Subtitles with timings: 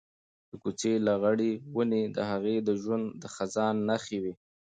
[0.49, 4.33] د کوڅې لغړې ونې د هغې د ژوند د خزان نښې وې.